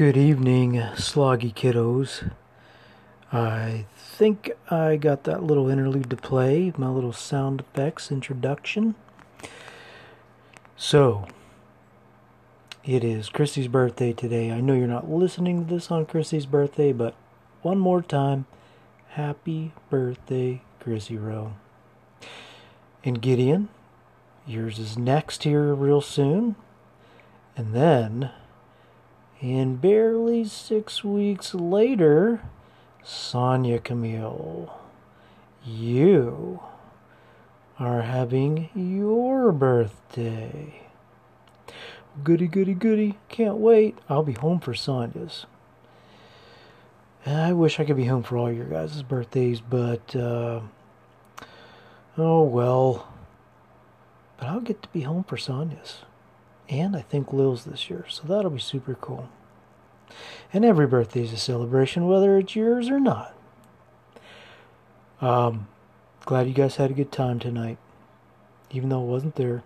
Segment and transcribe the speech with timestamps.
[0.00, 2.30] Good evening, sloggy kiddos.
[3.30, 8.94] I think I got that little interlude to play, my little sound effects introduction.
[10.74, 11.28] So,
[12.82, 14.50] it is Christy's birthday today.
[14.50, 17.14] I know you're not listening to this on Christy's birthday, but
[17.60, 18.46] one more time,
[19.08, 21.52] happy birthday, Chrissy Rowe.
[23.04, 23.68] And Gideon,
[24.46, 26.56] yours is next here real soon.
[27.54, 28.30] And then,
[29.40, 32.42] and barely six weeks later,
[33.02, 34.78] Sonia Camille,
[35.64, 36.60] you
[37.78, 40.82] are having your birthday.
[42.22, 43.18] Goody, goody, goody.
[43.28, 43.96] Can't wait.
[44.08, 45.46] I'll be home for Sonia's.
[47.24, 50.60] I wish I could be home for all your guys' birthdays, but, uh,
[52.18, 53.08] oh well.
[54.36, 56.02] But I'll get to be home for Sonia's.
[56.70, 59.28] And I think Lil's this year, so that'll be super cool.
[60.52, 63.34] And every birthday is a celebration, whether it's yours or not.
[65.20, 65.66] Um,
[66.24, 67.76] glad you guys had a good time tonight,
[68.70, 69.64] even though it wasn't there.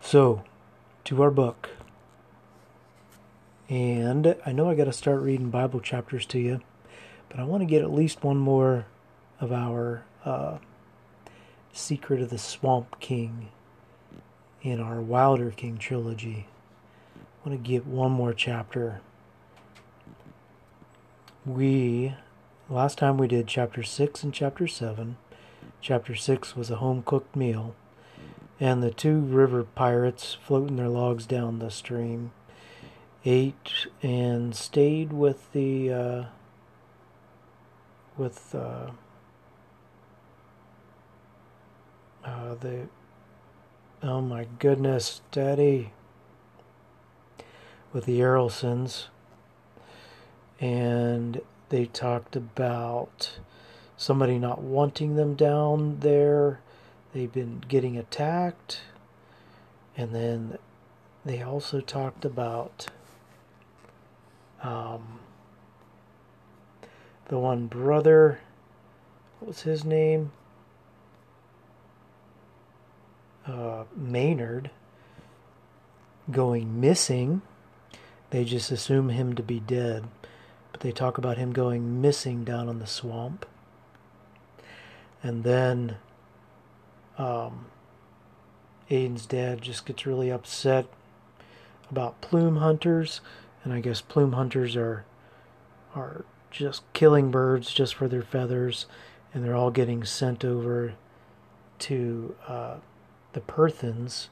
[0.00, 0.42] So,
[1.04, 1.70] to our book.
[3.68, 6.62] And I know I got to start reading Bible chapters to you,
[7.28, 8.86] but I want to get at least one more
[9.40, 10.56] of our uh,
[11.72, 13.50] Secret of the Swamp King
[14.62, 16.46] in our Wilderking trilogy.
[17.16, 19.00] I want to get one more chapter.
[21.44, 22.14] We,
[22.70, 25.16] last time we did chapter 6 and chapter 7.
[25.80, 27.74] Chapter 6 was a home cooked meal,
[28.60, 32.30] and the two river pirates floating their logs down the stream
[33.24, 36.24] ate and stayed with the, uh,
[38.16, 38.90] with, uh,
[42.24, 42.86] uh, the,
[44.02, 45.92] oh my goodness, Daddy
[47.92, 49.06] with the Errolsons,
[50.60, 53.38] and they talked about
[53.96, 56.60] somebody not wanting them down there.
[57.12, 58.80] They've been getting attacked,
[59.96, 60.58] and then
[61.24, 62.88] they also talked about
[64.62, 65.20] um,
[67.28, 68.40] the one brother.
[69.38, 70.32] What was his name?
[73.46, 74.70] Uh, Maynard
[76.30, 77.42] going missing
[78.32, 80.04] they just assume him to be dead,
[80.72, 83.44] but they talk about him going missing down in the swamp.
[85.22, 85.96] And then
[87.18, 87.66] um,
[88.90, 90.86] Aiden's dad just gets really upset
[91.90, 93.20] about plume hunters,
[93.64, 95.04] and I guess plume hunters are
[95.94, 98.86] are just killing birds just for their feathers,
[99.34, 100.94] and they're all getting sent over
[101.80, 102.76] to uh,
[103.32, 104.28] the Perthens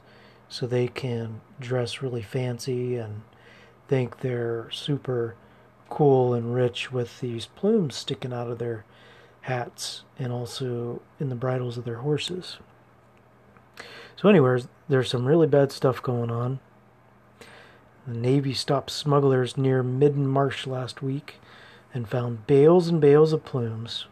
[0.49, 3.21] so they can dress really fancy and
[3.87, 5.35] think they're super
[5.89, 8.85] cool and rich with these plumes sticking out of their
[9.41, 12.57] hats and also in the bridles of their horses.
[14.15, 16.59] So, anyways, there's some really bad stuff going on.
[18.05, 21.35] The Navy stopped smugglers near Midden Marsh last week
[21.93, 24.05] and found bales and bales of plumes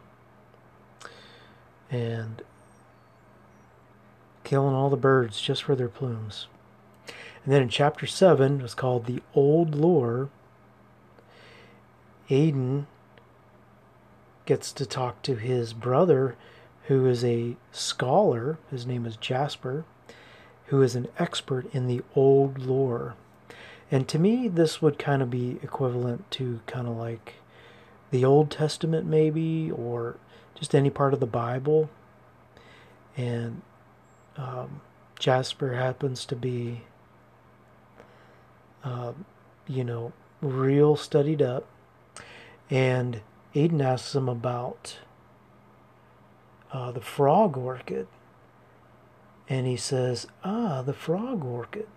[1.90, 2.42] and
[4.44, 6.46] killing all the birds just for their plumes.
[7.44, 10.28] And then in chapter 7, it's called The Old Lore.
[12.28, 12.86] Aiden
[14.46, 16.36] gets to talk to his brother,
[16.84, 18.58] who is a scholar.
[18.70, 19.84] His name is Jasper,
[20.66, 23.14] who is an expert in the old lore.
[23.90, 27.34] And to me, this would kind of be equivalent to kind of like
[28.10, 30.16] the Old Testament, maybe, or
[30.54, 31.90] just any part of the Bible.
[33.16, 33.62] And
[34.40, 34.80] um,
[35.18, 36.82] Jasper happens to be
[38.82, 39.12] uh,
[39.66, 41.66] you know, real studied up.
[42.70, 43.20] And
[43.54, 44.98] Aiden asks him about
[46.72, 48.06] uh, the frog orchid.
[49.48, 51.88] And he says, Ah, the frog orchid.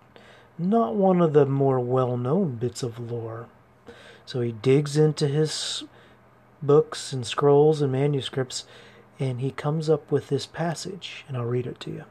[0.58, 3.48] Not one of the more well known bits of lore.
[4.26, 5.84] So he digs into his
[6.62, 8.66] books and scrolls and manuscripts
[9.20, 12.04] and he comes up with this passage, and I'll read it to you.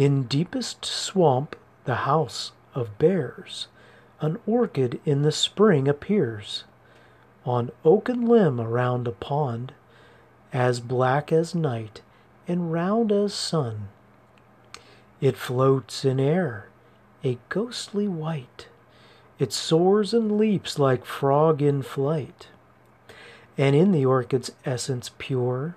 [0.00, 1.54] In deepest swamp,
[1.84, 3.68] the house of bears,
[4.22, 6.64] an orchid in the spring appears,
[7.44, 9.74] on oaken limb around a pond,
[10.54, 12.00] as black as night
[12.48, 13.88] and round as sun.
[15.20, 16.68] It floats in air,
[17.22, 18.68] a ghostly white.
[19.38, 22.48] It soars and leaps like frog in flight.
[23.58, 25.76] And in the orchid's essence pure,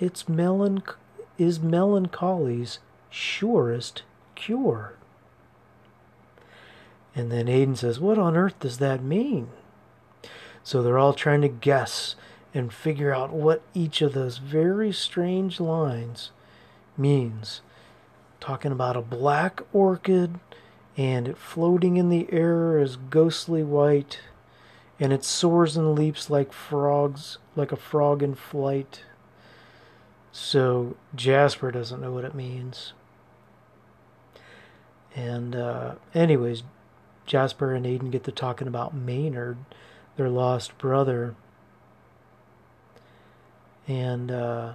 [0.00, 0.96] its melanch-
[1.38, 2.80] is melancholy's
[3.16, 4.02] surest
[4.34, 4.94] cure.
[7.14, 9.48] And then Aiden says, What on earth does that mean?
[10.62, 12.14] So they're all trying to guess
[12.52, 16.30] and figure out what each of those very strange lines
[16.96, 17.62] means.
[18.38, 20.38] Talking about a black orchid
[20.96, 24.20] and it floating in the air as ghostly white,
[24.98, 29.04] and it soars and leaps like frogs, like a frog in flight.
[30.32, 32.92] So Jasper doesn't know what it means.
[35.16, 36.62] And, uh, anyways,
[37.24, 39.56] Jasper and Aiden get to talking about Maynard,
[40.16, 41.34] their lost brother.
[43.88, 44.72] And, uh,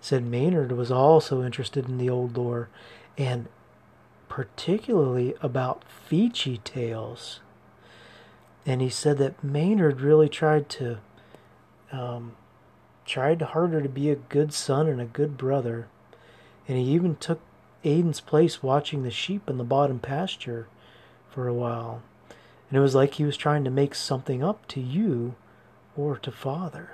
[0.00, 2.68] said Maynard was also interested in the old lore
[3.16, 3.48] and
[4.28, 7.40] particularly about Feechie tales.
[8.64, 10.98] And he said that Maynard really tried to
[11.90, 12.36] um,
[13.06, 15.88] tried harder to be a good son and a good brother.
[16.68, 17.40] And he even took
[17.84, 20.66] Aiden's place watching the sheep in the bottom pasture
[21.30, 22.02] for a while.
[22.68, 25.34] And it was like he was trying to make something up to you
[25.96, 26.90] or to father.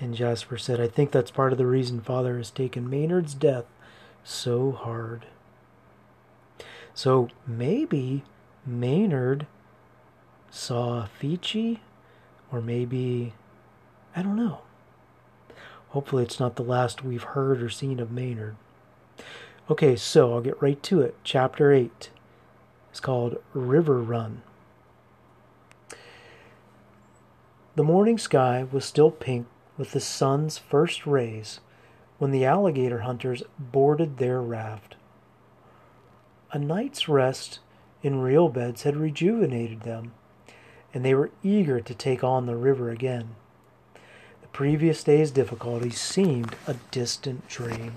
[0.00, 3.66] And Jasper said, I think that's part of the reason father has taken Maynard's death
[4.24, 5.26] so hard.
[6.94, 8.24] So maybe
[8.66, 9.46] Maynard
[10.50, 11.78] saw Feechie,
[12.50, 13.34] or maybe,
[14.14, 14.62] I don't know.
[15.92, 18.56] Hopefully, it's not the last we've heard or seen of Maynard.
[19.70, 21.14] Okay, so I'll get right to it.
[21.22, 22.08] Chapter 8
[22.94, 24.40] is called River Run.
[27.76, 29.46] The morning sky was still pink
[29.76, 31.60] with the sun's first rays
[32.16, 34.96] when the alligator hunters boarded their raft.
[36.52, 37.58] A night's rest
[38.02, 40.12] in real beds had rejuvenated them,
[40.94, 43.36] and they were eager to take on the river again.
[44.52, 47.94] Previous day's difficulties seemed a distant dream.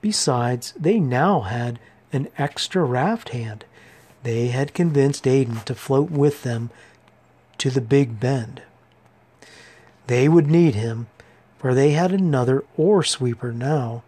[0.00, 1.78] Besides, they now had
[2.12, 3.64] an extra raft hand.
[4.22, 6.70] They had convinced Aiden to float with them
[7.58, 8.62] to the Big Bend.
[10.06, 11.08] They would need him
[11.58, 14.02] for they had another oar sweeper now.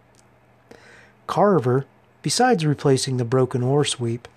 [1.27, 1.85] Carver,
[2.23, 4.29] besides replacing the broken oar sweep,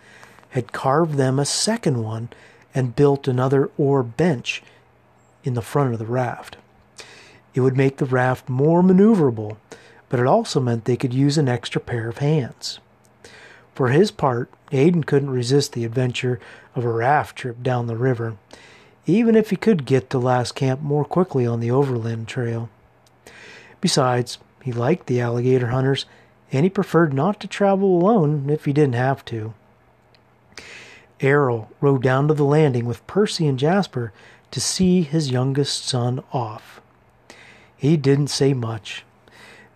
[0.50, 2.30] had carved them a second one
[2.74, 4.64] and built another oar bench
[5.44, 6.58] in the front of the raft.
[7.54, 9.58] It would make the raft more maneuverable,
[10.10, 12.80] but it also meant they could use an extra pair of hands.
[13.76, 16.40] For his part, Aiden couldn't resist the adventure
[16.76, 18.38] of a raft trip down the river,
[19.06, 22.70] even if he could get to last camp more quickly on the overland trail.
[23.82, 26.06] Besides, he liked the alligator hunters,
[26.52, 29.54] and he preferred not to travel alone if he didn't have to.
[31.20, 34.14] Errol rode down to the landing with Percy and Jasper
[34.54, 36.80] to see his youngest son off.
[37.76, 39.04] He didn't say much.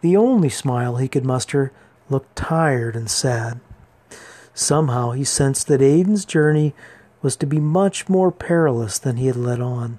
[0.02, 1.72] The only smile he could muster
[2.12, 3.60] looked tired and sad.
[4.54, 6.76] Somehow he sensed that Aiden's journey
[7.24, 9.98] was to be much more perilous than he had let on.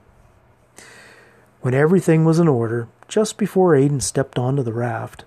[1.61, 5.25] When everything was in order, just before Aiden stepped onto the raft,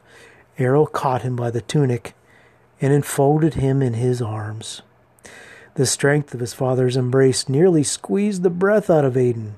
[0.58, 2.16] Errol caught him by the tunic
[2.80, 4.82] and enfolded him in his arms.
[5.76, 9.54] The strength of his father's embrace nearly squeezed the breath out of Aiden.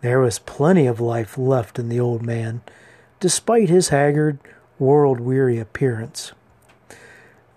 [0.00, 2.60] There was plenty of life left in the old man,
[3.20, 4.38] despite his haggard,
[4.78, 6.32] world weary appearance.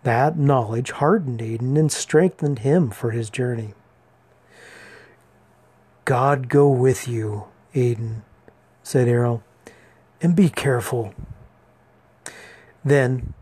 [0.03, 3.74] That knowledge hardened Aiden and strengthened him for his journey.
[6.05, 7.45] God go with you,
[7.75, 8.21] Aiden,
[8.81, 9.43] said Errol
[10.21, 11.13] and be careful.
[12.83, 13.33] Then,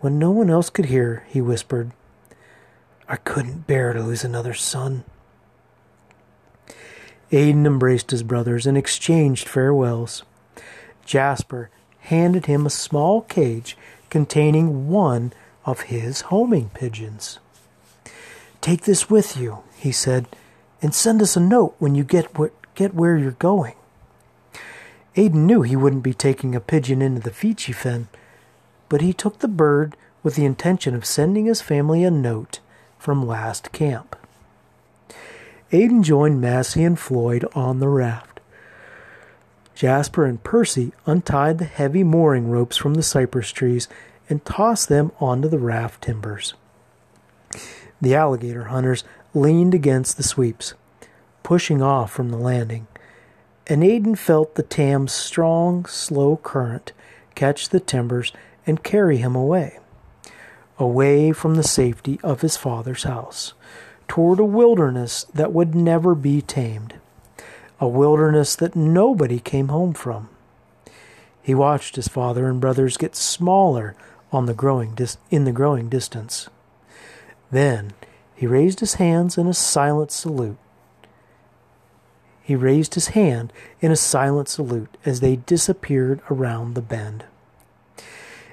[0.00, 1.90] when no one else could hear, he whispered,
[3.08, 5.04] I couldn't bear to lose another son.
[7.32, 10.24] Aiden embraced his brothers and exchanged farewells.
[11.06, 13.76] Jasper handed him a small cage
[14.10, 15.32] containing one
[15.64, 17.38] of his homing pigeons.
[18.60, 20.26] Take this with you, he said,
[20.82, 23.74] and send us a note when you get, wh- get where you're going.
[25.16, 28.08] Aiden knew he wouldn't be taking a pigeon into the Feechie fen,
[28.88, 32.60] but he took the bird with the intention of sending his family a note
[32.98, 34.16] from last camp.
[35.72, 38.40] Aiden joined Massey and Floyd on the raft.
[39.74, 43.86] Jasper and Percy untied the heavy mooring ropes from the cypress trees
[44.28, 46.54] and tossed them onto the raft timbers.
[48.00, 50.74] The alligator hunters leaned against the sweeps,
[51.42, 52.86] pushing off from the landing
[53.68, 56.92] and Aiden felt the Tam's strong, slow current
[57.34, 58.32] catch the timbers
[58.66, 59.78] and carry him away,
[60.78, 63.54] away from the safety of his father's house,
[64.06, 66.94] toward a wilderness that would never be tamed,
[67.80, 70.28] a wilderness that nobody came home from.
[71.42, 73.96] He watched his father and brothers get smaller
[74.32, 76.48] on the growing dis- in the growing distance.
[77.50, 77.92] Then
[78.34, 80.58] he raised his hands in a silent salute.
[82.42, 87.24] He raised his hand in a silent salute as they disappeared around the bend.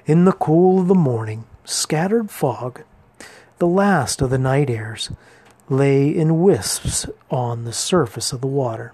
[0.06, 2.82] In the cool of the morning, scattered fog,
[3.58, 5.10] the last of the night airs,
[5.68, 8.92] lay in wisps on the surface of the water.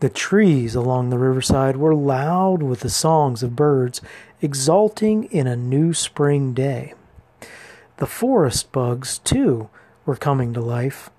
[0.00, 4.00] The trees along the riverside were loud with the songs of birds
[4.42, 6.94] exulting in a new spring day.
[7.98, 9.70] The forest bugs, too,
[10.04, 11.10] were coming to life,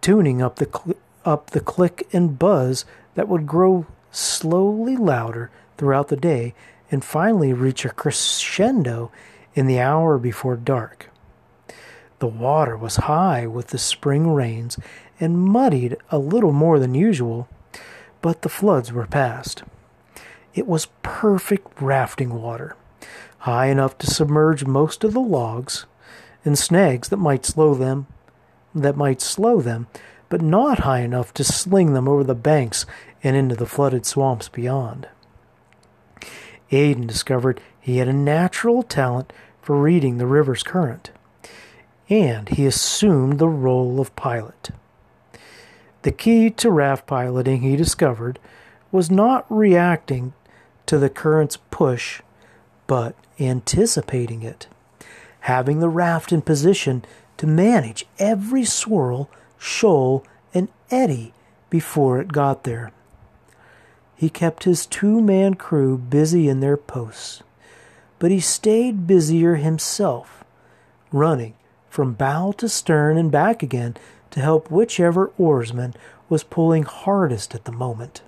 [0.00, 6.08] tuning up the cl- up the click and buzz that would grow slowly louder throughout
[6.08, 6.54] the day
[6.90, 9.10] and finally reach a crescendo
[9.54, 11.10] in the hour before dark.
[12.18, 14.78] The water was high with the spring rains
[15.20, 17.48] and muddied a little more than usual
[18.20, 19.62] but the floods were past.
[20.54, 22.74] It was perfect rafting water,
[23.38, 25.86] high enough to submerge most of the logs
[26.44, 28.06] and snags that might slow them
[28.74, 29.86] that might slow them,
[30.28, 32.86] but not high enough to sling them over the banks
[33.22, 35.08] and into the flooded swamps beyond.
[36.70, 39.32] Aiden discovered he had a natural talent
[39.62, 41.10] for reading the river's current,
[42.08, 44.70] and he assumed the role of pilot.
[46.02, 48.38] The key to raft piloting, he discovered,
[48.90, 50.32] was not reacting
[50.86, 52.22] to the current's push,
[52.86, 54.66] but anticipating it,
[55.40, 57.04] having the raft in position
[57.36, 61.32] to manage every swirl, shoal, and eddy
[61.70, 62.92] before it got there.
[64.18, 67.44] He kept his two man crew busy in their posts,
[68.18, 70.42] but he stayed busier himself,
[71.12, 71.54] running
[71.88, 73.96] from bow to stern and back again
[74.32, 75.94] to help whichever oarsman
[76.28, 78.22] was pulling hardest at the moment.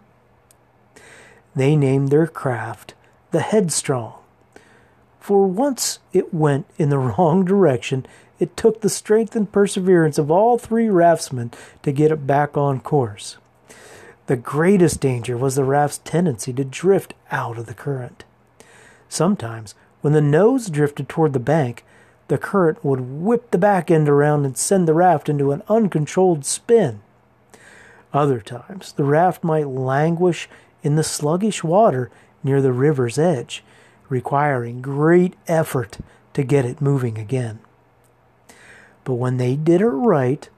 [1.57, 2.95] They named their craft
[3.33, 4.15] the Headstrong,
[5.19, 8.07] for once it went in the wrong direction,
[8.39, 11.51] it took the strength and perseverance of all three raftsmen
[11.83, 13.39] to get it back on course.
[14.31, 18.23] The greatest danger was the raft's tendency to drift out of the current.
[19.09, 21.85] Sometimes, when the nose drifted toward the bank,
[22.29, 26.45] the current would whip the back end around and send the raft into an uncontrolled
[26.45, 27.01] spin.
[28.13, 30.49] Other times, the raft might languish
[30.85, 32.09] in the sluggish water
[32.45, 33.65] near the river's edge,
[34.09, 35.99] requiring great effort
[36.35, 37.59] to get it moving again.
[39.03, 40.49] But when they did it right,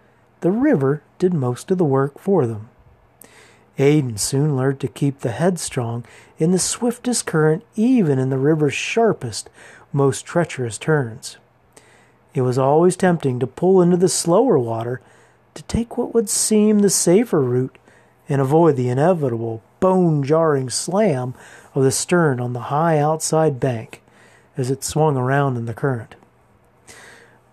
[0.43, 2.69] the river did most of the work for them.
[3.79, 6.05] Aiden soon learned to keep the headstrong
[6.39, 9.49] in the swiftest current, even in the river's sharpest,
[9.93, 11.39] most treacherous turns.
[12.35, 15.01] It was always tempting to pull into the slower water
[15.55, 17.77] to take what would seem the safer route
[18.29, 21.35] and avoid the inevitable bone jarring slam
[21.75, 24.01] of the stern on the high outside bank
[24.57, 26.15] as it swung around in the current.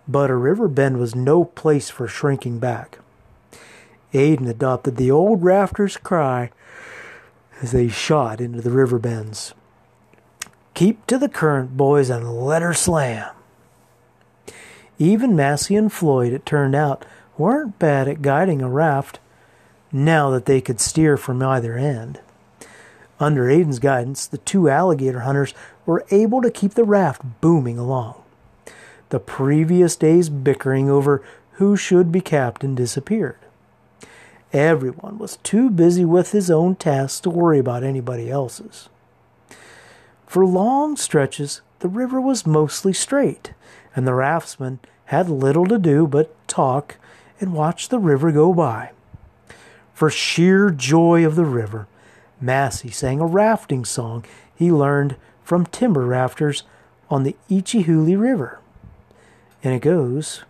[0.08, 3.00] But a river bend was no place for shrinking back.
[4.14, 6.52] Aiden adopted the old rafter's cry
[7.62, 9.54] as they shot into the river bends.
[10.74, 13.30] Keep to the current, boys, and let her slam.
[14.98, 17.06] Even Massey and Floyd, it turned out,
[17.38, 19.20] weren't bad at guiding a raft
[19.92, 22.20] now that they could steer from either end.
[23.20, 25.54] Under Aiden's guidance, the two alligator hunters
[25.86, 28.22] were able to keep the raft booming along.
[29.10, 31.24] The previous day's bickering over
[31.54, 33.40] who should be captain disappeared.
[34.52, 38.90] Everyone was too busy with his own tasks to worry about anybody else's.
[40.26, 43.54] For long stretches, the river was mostly straight,
[43.96, 46.98] and the raftsmen had little to do but talk
[47.40, 48.92] and watch the river go by.
[49.94, 51.88] For sheer joy of the river,
[52.42, 54.26] Massey sang a rafting song
[54.56, 56.64] he learned from timber rafters
[57.10, 58.60] on the Ichihuli River.
[59.64, 60.44] And it goes,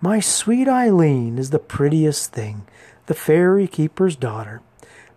[0.00, 2.66] My sweet Eileen is the prettiest thing,
[3.06, 4.62] the ferry keeper's daughter.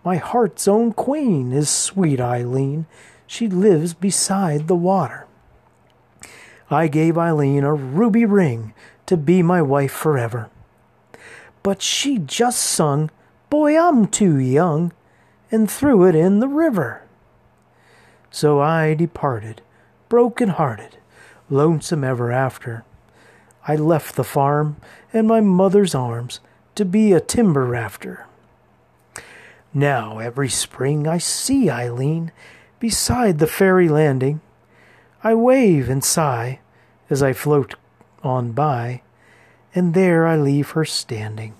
[0.04, 2.86] My heart's own queen is sweet Eileen.
[3.26, 5.26] She lives beside the water.
[6.70, 8.74] I gave Eileen a ruby ring
[9.06, 10.50] to be my wife forever.
[11.62, 13.10] But she just sung,
[13.50, 14.92] Boy, I'm too young,
[15.50, 17.02] and threw it in the river.
[18.30, 19.62] So I departed,
[20.08, 20.98] broken hearted,
[21.48, 22.84] lonesome ever after.
[23.66, 24.76] I left the farm
[25.12, 26.40] and my mother's arms
[26.78, 28.24] to be a timber rafter.
[29.74, 32.30] Now every spring I see Eileen
[32.78, 34.40] beside the ferry landing.
[35.24, 36.60] I wave and sigh
[37.10, 37.74] as I float
[38.22, 39.02] on by,
[39.74, 41.54] and there I leave her standing.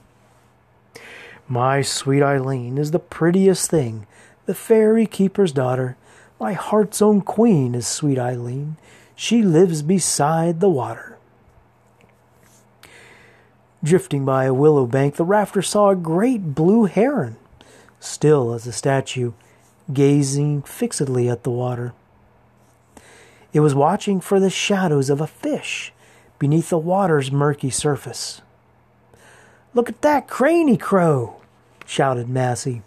[1.48, 4.06] My sweet Eileen is the prettiest thing,
[4.46, 5.96] the ferry keeper's daughter,
[6.38, 8.76] My heart's own queen is sweet Eileen.
[9.16, 11.17] She lives beside the water.
[13.82, 17.36] Drifting by a willow bank, the rafter saw a great blue heron,
[18.00, 19.32] still as a statue,
[19.92, 21.94] gazing fixedly at the water.
[23.52, 25.92] It was watching for the shadows of a fish
[26.38, 28.42] beneath the water's murky surface.
[29.74, 31.40] Look at that craney crow,
[31.86, 32.82] shouted Massey.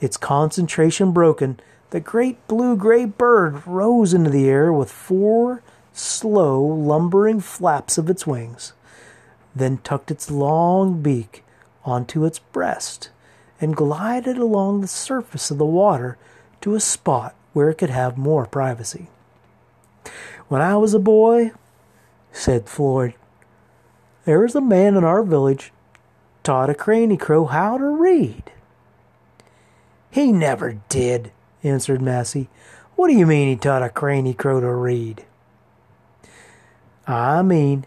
[0.00, 1.58] Its concentration broken,
[1.90, 5.62] the great blue gray bird rose into the air with four
[5.92, 8.72] slow, lumbering flaps of its wings,
[9.58, 11.44] then tucked its long beak
[11.84, 13.10] onto its breast
[13.60, 16.16] and glided along the surface of the water
[16.60, 19.08] to a spot where it could have more privacy.
[20.48, 21.52] When I was a boy,
[22.32, 23.14] said Floyd,
[24.24, 25.72] there was a man in our village
[26.42, 28.44] taught a craney crow how to read.
[30.10, 32.48] He never did, answered Massey.
[32.96, 35.24] What do you mean he taught a craney crow to read?
[37.06, 37.84] I mean,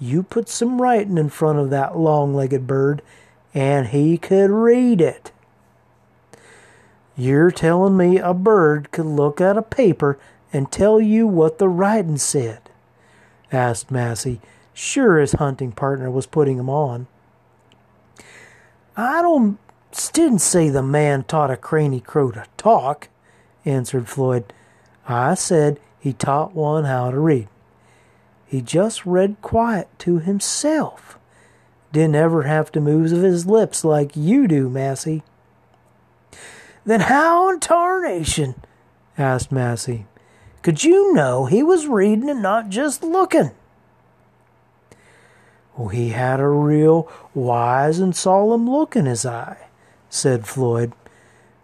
[0.00, 3.02] you put some writing in front of that long legged bird,
[3.54, 5.30] and he could read it.
[7.16, 10.18] You're telling me a bird could look at a paper
[10.52, 12.60] and tell you what the writing said?
[13.52, 14.40] asked Massey,
[14.72, 17.06] sure his hunting partner was putting him on.
[18.96, 19.58] I don't
[20.12, 23.08] didn't say the man taught a craney crow to talk,
[23.64, 24.52] answered Floyd.
[25.08, 27.48] I said he taught one how to read.
[28.50, 31.16] He just read quiet to himself.
[31.92, 35.22] Didn't ever have to move his lips like you do, Massey.
[36.84, 38.56] Then how in tarnation?
[39.16, 40.06] asked Massey.
[40.62, 43.52] Could you know he was reading and not just looking?
[45.76, 49.68] Well, he had a real wise and solemn look in his eye,
[50.08, 50.92] said Floyd.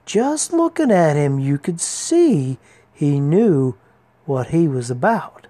[0.04, 2.58] Just looking at him, you could see
[2.92, 3.74] he knew
[4.24, 5.45] what he was about.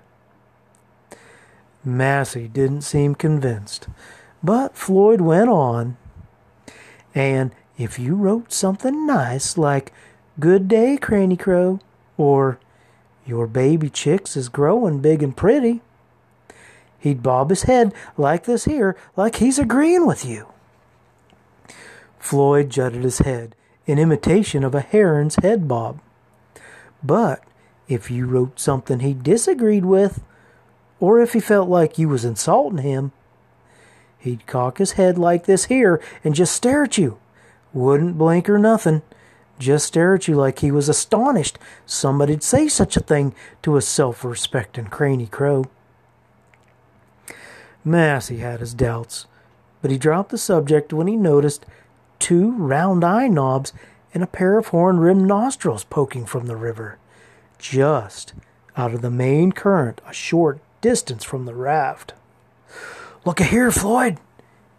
[1.87, 3.87] Massey didn't seem convinced,
[4.42, 5.96] but Floyd went on.
[7.14, 9.92] And if you wrote something nice like,
[10.38, 11.79] Good day, Cranny Crow,
[12.18, 12.59] or
[13.25, 15.81] your baby chicks is growing big and pretty.
[16.99, 20.49] He'd bob his head like this here, like he's agreeing with you.
[22.18, 23.55] Floyd jutted his head
[23.87, 26.01] in imitation of a heron's head bob.
[27.03, 27.44] But
[27.88, 30.22] if you wrote something he disagreed with,
[31.01, 33.13] or if he felt like you was insulting him,
[34.19, 37.19] he'd cock his head like this here and just stare at you.
[37.73, 39.03] Wouldn't blink or nothing
[39.59, 43.83] just stare at you like he was astonished somebody'd say such a thing to a
[43.83, 45.65] self respecting cranny crow.
[47.85, 49.27] Massey had his doubts,
[49.81, 51.65] but he dropped the subject when he noticed
[52.19, 53.73] two round eye knobs
[54.13, 56.99] and a pair of horn rimmed nostrils poking from the river,
[57.59, 58.35] just
[58.77, 62.15] out of the main current a short distance from the raft.
[63.25, 64.19] Look a here, Floyd!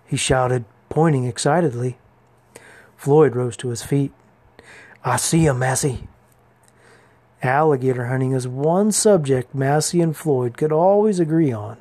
[0.06, 1.98] he shouted, pointing excitedly.
[2.96, 4.12] Floyd rose to his feet.
[5.04, 6.08] I see him, Massey.
[7.44, 11.78] Alligator hunting is one subject Massey and Floyd could always agree on.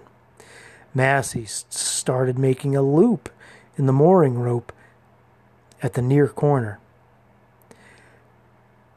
[0.94, 3.30] Massey started making a loop
[3.76, 4.72] in the mooring rope
[5.82, 6.78] at the near corner.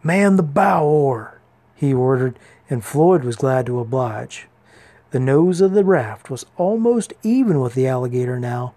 [0.04, 1.40] Man the bow oar,
[1.76, 2.38] he ordered,
[2.70, 4.48] and Floyd was glad to oblige.
[5.12, 8.74] The nose of the raft was almost even with the alligator now,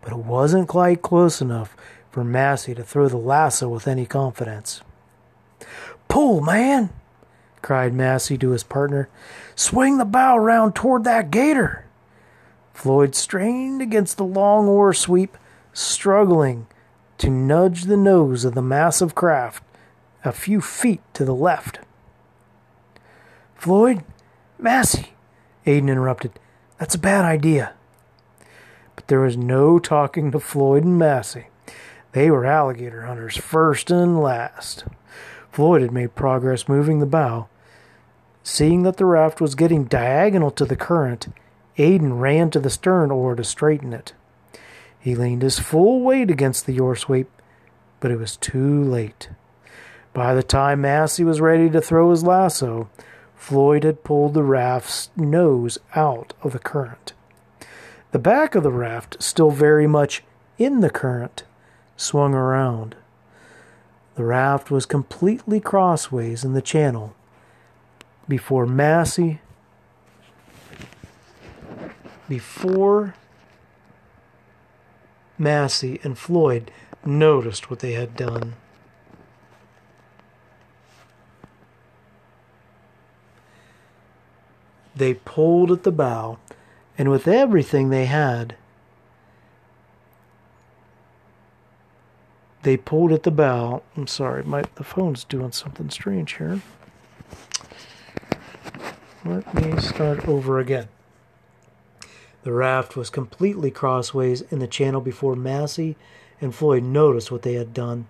[0.00, 1.76] but it wasn't quite close enough
[2.10, 4.82] for Massey to throw the lasso with any confidence.
[6.08, 6.90] Pull, man!
[7.62, 9.08] cried Massey to his partner.
[9.54, 11.84] Swing the bow round toward that gator!
[12.72, 15.36] Floyd strained against the long oar sweep,
[15.72, 16.66] struggling
[17.18, 19.62] to nudge the nose of the massive craft
[20.24, 21.78] a few feet to the left.
[23.54, 24.04] Floyd,
[24.58, 25.15] Massey,
[25.66, 26.38] Aiden interrupted.
[26.78, 27.72] That's a bad idea.
[28.94, 31.48] But there was no talking to Floyd and Massey.
[32.12, 34.84] They were alligator hunters first and last.
[35.50, 37.48] Floyd had made progress moving the bow.
[38.42, 41.28] Seeing that the raft was getting diagonal to the current,
[41.76, 44.14] Aiden ran to the stern oar to straighten it.
[44.98, 47.28] He leaned his full weight against the oar sweep,
[48.00, 49.30] but it was too late.
[50.12, 52.88] By the time Massey was ready to throw his lasso,
[53.36, 57.12] Floyd had pulled the raft's nose out of the current.
[58.10, 60.24] The back of the raft, still very much
[60.58, 61.44] in the current,
[61.96, 62.96] swung around.
[64.16, 67.14] The raft was completely crossways in the channel
[68.28, 69.40] before Massey
[72.28, 73.14] before
[75.38, 76.70] Massey and Floyd
[77.04, 78.54] noticed what they had done.
[84.96, 86.38] They pulled at the bow,
[86.96, 88.56] and with everything they had,
[92.62, 93.82] they pulled at the bow.
[93.96, 96.62] I'm sorry, my the phone's doing something strange here.
[99.24, 100.88] Let me start over again.
[102.42, 105.96] The raft was completely crossways in the channel before Massey
[106.40, 108.06] and Floyd noticed what they had done.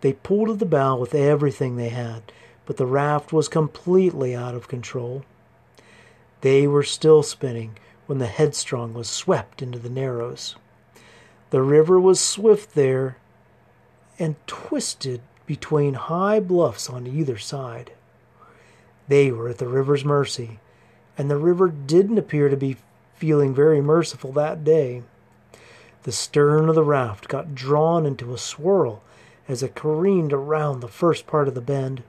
[0.00, 2.32] They pulled at the bow with everything they had,
[2.66, 5.24] but the raft was completely out of control.
[6.46, 10.54] They were still spinning when the headstrong was swept into the narrows.
[11.50, 13.16] The river was swift there,
[14.16, 17.90] and twisted between high bluffs on either side.
[19.08, 20.60] They were at the river's mercy,
[21.18, 22.76] and the river didn't appear to be
[23.16, 25.02] feeling very merciful that day.
[26.04, 29.02] The stern of the raft got drawn into a swirl
[29.48, 32.04] as it careened around the first part of the bend.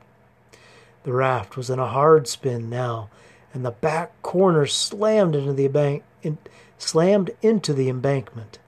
[1.05, 3.09] The raft was in a hard spin now,
[3.57, 6.37] and the back corner slammed into the bank, in,
[6.77, 8.59] slammed into the embankment.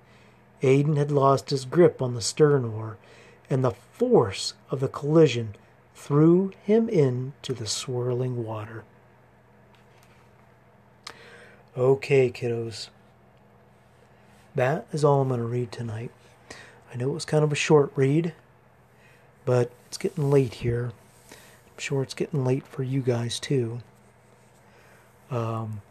[0.64, 2.98] Aiden had lost his grip on the stern oar
[3.52, 5.54] and the force of the collision
[5.94, 8.84] threw him into the swirling water.
[11.78, 12.90] Okay, kiddos.
[14.56, 16.10] That is all I'm going to read tonight.
[16.92, 18.34] I know it was kind of a short read,
[19.46, 20.94] but it's getting late here.
[21.30, 23.82] I'm sure it's getting late for you guys too.
[25.32, 25.82] Um,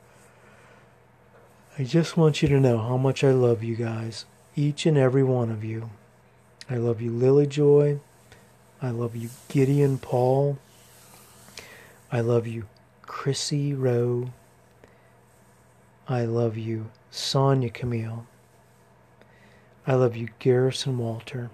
[1.78, 4.24] I just want you to know how much I love you guys,
[4.56, 5.90] each and every one of you.
[6.68, 8.00] I love you, Lily Joy.
[8.82, 10.58] I love you, Gideon Paul.
[12.10, 12.66] I love you,
[13.02, 14.30] Chrissy Rowe.
[16.08, 18.26] I love you, Sonia Camille.
[19.86, 21.50] I love you, Garrison Walter.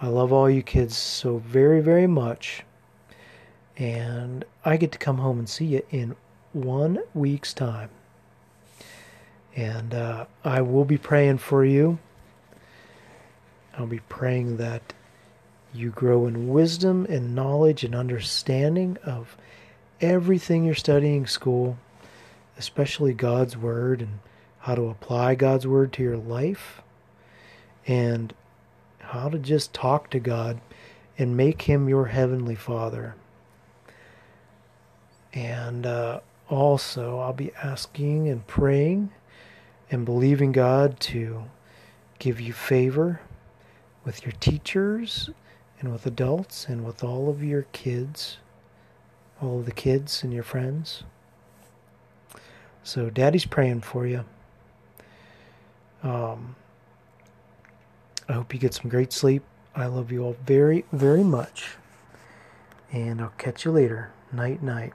[0.00, 2.62] I love all you kids so very, very much.
[3.76, 6.16] And I get to come home and see you in
[6.52, 7.90] one week's time.
[9.54, 11.98] And uh, I will be praying for you.
[13.76, 14.92] I'll be praying that
[15.72, 19.36] you grow in wisdom and knowledge and understanding of
[20.00, 21.78] everything you're studying school,
[22.56, 24.20] especially God's Word and
[24.60, 26.82] how to apply God's Word to your life,
[27.86, 28.34] and
[28.98, 30.60] how to just talk to God
[31.16, 33.14] and make Him your Heavenly Father.
[35.32, 39.10] And uh, also, I'll be asking and praying
[39.90, 41.44] and believing God to
[42.18, 43.20] give you favor
[44.04, 45.30] with your teachers
[45.80, 48.38] and with adults and with all of your kids,
[49.40, 51.04] all of the kids and your friends.
[52.82, 54.24] So, Daddy's praying for you.
[56.02, 56.56] Um,
[58.28, 59.42] I hope you get some great sleep.
[59.74, 61.76] I love you all very, very much.
[62.90, 64.12] And I'll catch you later.
[64.32, 64.92] Night, night.